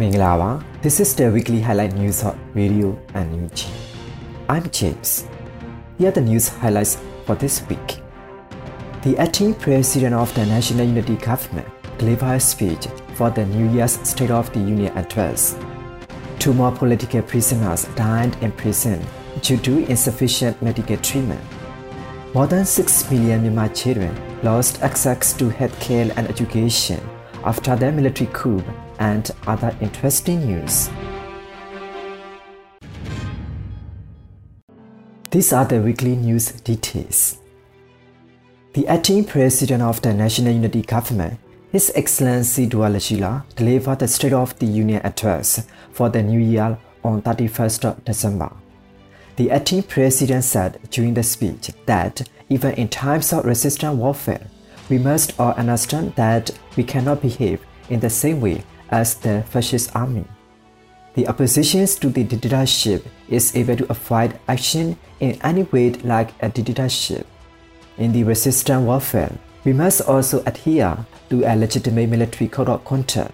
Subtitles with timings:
[0.00, 0.50] မင်္ဂလာပါ
[0.84, 2.88] This is the weekly highlight news of Radio
[3.18, 3.58] and UG
[4.54, 5.10] I'm James
[5.98, 6.94] Here are the news highlights
[7.24, 7.88] for this week
[9.04, 11.68] The acting president of the National Unity Government
[12.00, 12.84] delivered a speech
[13.16, 15.40] for the New Year's State of the Union address
[16.40, 18.98] Two more political prisoners died in prison
[19.46, 21.44] due to insufficient medical treatment
[22.34, 27.00] More than 6 million Myanmar children lost access to healthcare and education
[27.44, 28.62] after the military coup
[29.01, 30.89] and other interesting news.
[35.31, 37.39] These are the weekly news details.
[38.73, 41.39] The acting president of the National Unity Government,
[41.71, 46.39] His Excellency Duwa Lashi La, delivered the State of the Union address for the new
[46.39, 48.51] year on 31st December.
[49.37, 54.45] The acting president said during the speech that even in times of resistance warfare,
[54.89, 59.95] we must all understand that we cannot behave in the same way as the fascist
[59.95, 60.25] army.
[61.13, 66.49] The opposition to the dictatorship is able to avoid action in any way like a
[66.49, 67.27] dictatorship.
[67.97, 69.31] In the resistance warfare,
[69.65, 70.97] we must also adhere
[71.29, 73.33] to a legitimate military code of conduct.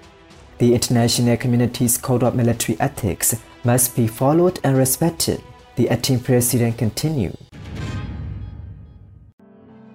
[0.57, 5.43] The international community's code of military ethics must be followed and respected.
[5.75, 7.37] The acting president continued.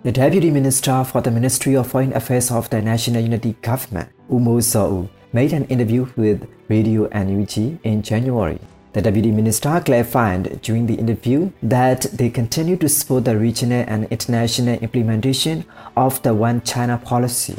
[0.05, 4.59] The Deputy Minister for the Ministry of Foreign Affairs of the National Unity Government, Umo
[4.59, 8.59] Zau, made an interview with Radio NUG in January.
[8.93, 14.05] The Deputy Minister clarified during the interview that they continue to support the regional and
[14.11, 15.65] international implementation
[15.97, 17.57] of the One China policy.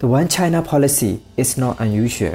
[0.00, 2.34] The One China policy is not unusual.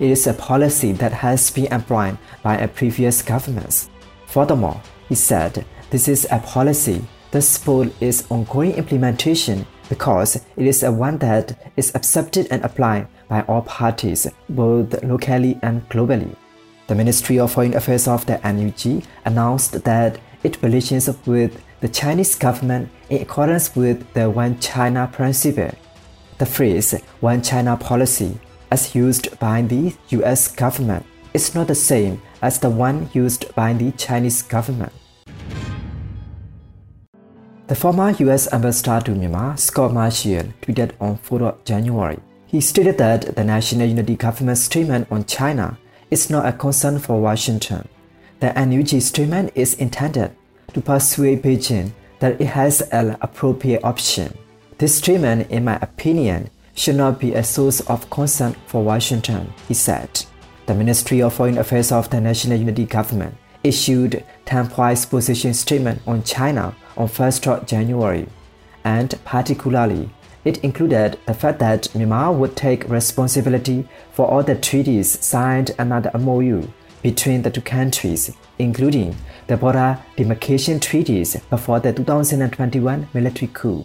[0.00, 3.90] It is a policy that has been applied by a previous governments.
[4.26, 10.82] Furthermore, he said this is a policy the support is ongoing implementation because it is
[10.82, 16.36] a one that is accepted and applied by all parties, both locally and globally.
[16.86, 22.34] The Ministry of Foreign Affairs of the NUG announced that its relations with the Chinese
[22.34, 25.70] government in accordance with the One China principle.
[26.36, 28.38] The phrase One China policy,
[28.70, 33.72] as used by the US government, is not the same as the one used by
[33.72, 34.92] the Chinese government.
[37.68, 42.18] The former US Ambassador to Myanmar, Scot Marciel, tweeted on 4 January.
[42.52, 45.78] He stated that the National Unity Government statement on China
[46.10, 47.88] is not a concern for Washington.
[48.40, 50.32] The NUG statement is intended
[50.74, 54.36] to persuade Beijing that it has an appropriate option.
[54.76, 59.72] This statement, in my opinion, should not be a source of concern for Washington, he
[59.72, 60.22] said.
[60.66, 66.22] The Ministry of Foreign Affairs of the National Unity Government issued 10-point position statement on
[66.22, 68.28] China on 1st January,
[68.84, 70.10] and particularly,
[70.44, 76.00] it included the fact that Myanmar would take responsibility for all the treaties signed under
[76.00, 76.68] the MOU
[77.02, 79.14] between the two countries, including
[79.46, 83.84] the border demarcation treaties before the 2021 military coup.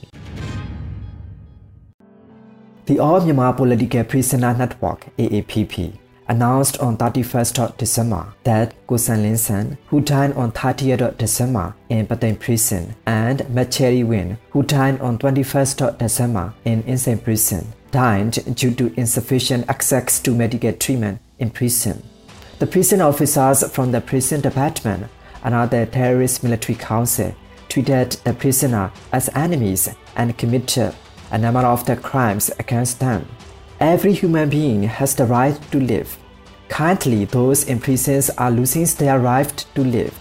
[2.85, 5.97] The All Myanmar Political Prisoner Network AAPP
[6.29, 12.39] announced on 31st December that Gosan Lin San, who died on 30th December in Pathein
[12.39, 18.93] prison, and Macheri Win, who died on 21st December in Insein prison, died due to
[18.99, 22.03] insufficient access to medical treatment in prison.
[22.59, 25.07] The prison officers from the prison department
[25.43, 27.35] and the terrorist military council
[27.69, 30.95] treated the prisoner as enemies and committed
[31.31, 33.27] a number of the crimes against them.
[33.79, 36.17] Every human being has the right to live.
[36.67, 40.19] Currently, those in prisons are losing their right to live.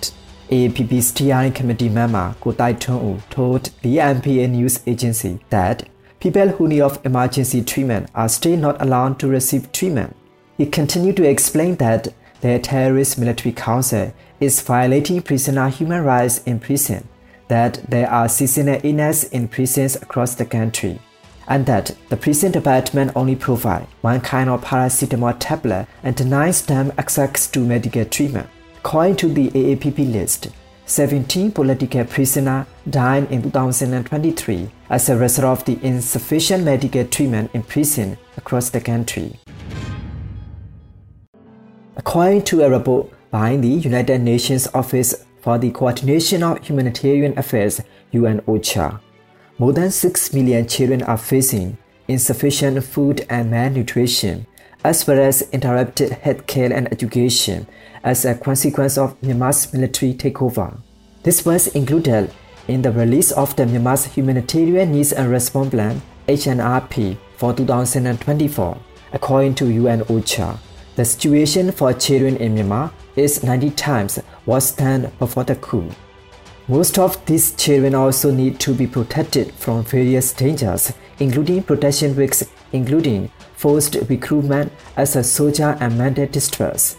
[0.50, 5.88] AAPP steering committee member Kotai Tong told the MPA news agency that
[6.20, 10.14] people who need of emergency treatment are still not allowed to receive treatment.
[10.58, 12.08] He continued to explain that
[12.42, 17.08] the terrorist military council is violating prisoner human rights in prison,
[17.48, 21.00] that there are seasonal illness in prisons across the country,
[21.48, 26.92] and that the prison department only provide one kind of paracetamol tablet and denies them
[26.98, 28.48] access to medical treatment.
[28.78, 30.48] According to the AAPP list,
[30.86, 37.62] 17 political prisoners died in 2023 as a result of the insufficient medical treatment in
[37.62, 39.38] prison across the country.
[41.96, 47.80] According to a report by the United Nations Office for the Coordination of Humanitarian Affairs,
[48.12, 49.00] UN OCHA,
[49.58, 54.46] more than 6 million children are facing insufficient food and malnutrition,
[54.84, 57.66] as well as interrupted healthcare and education
[58.04, 60.78] as a consequence of Myanmar's military takeover.
[61.22, 62.30] This was included
[62.68, 68.78] in the release of the Myanmar's Humanitarian Needs and Response Plan HNRP for 2024.
[69.12, 70.58] According to UN OCHA,
[70.96, 75.90] the situation for children in Myanmar is 90 times worse than before the coup.
[76.68, 82.50] Most of these children also need to be protected from various dangers, including protection risks,
[82.72, 86.96] including forced recruitment as a soldier and mental distress.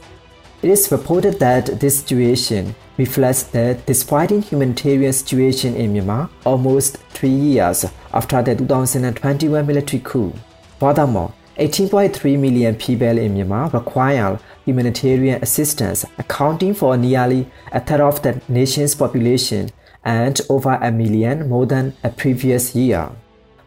[0.61, 7.27] It is reported that this situation reflects the disquieting humanitarian situation in Myanmar almost three
[7.27, 10.33] years after the 2021 military coup.
[10.79, 18.21] Furthermore, 18.3 million people in Myanmar require humanitarian assistance, accounting for nearly a third of
[18.21, 19.71] the nation's population
[20.03, 23.09] and over a million more than a previous year.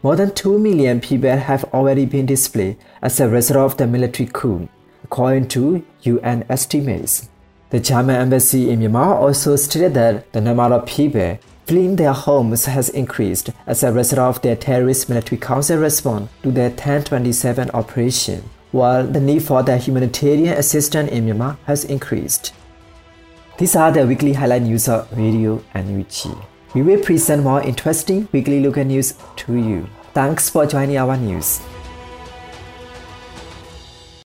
[0.03, 4.29] More than 2 million people have already been displaced as a result of the military
[4.31, 4.69] coup,
[5.03, 7.29] according to UN estimates.
[7.69, 11.37] The German embassy in Myanmar also stated that the number of people
[11.67, 16.51] fleeing their homes has increased as a result of their terrorist military council response to
[16.51, 22.53] the 1027 operation, while the need for the humanitarian assistance in Myanmar has increased.
[23.57, 26.37] These are the weekly highlight news of Radio NUG.
[26.73, 29.87] We will present more interesting weekly local news to you.
[30.13, 31.61] Thanks for joining our news.